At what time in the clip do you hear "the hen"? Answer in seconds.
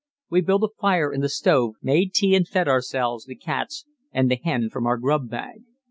4.31-4.71